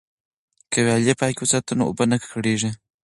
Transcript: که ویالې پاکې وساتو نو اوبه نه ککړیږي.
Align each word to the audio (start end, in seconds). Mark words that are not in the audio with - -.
که 0.71 0.79
ویالې 0.85 1.13
پاکې 1.19 1.41
وساتو 1.41 1.77
نو 1.77 1.83
اوبه 1.89 2.03
نه 2.11 2.17
ککړیږي. 2.21 2.71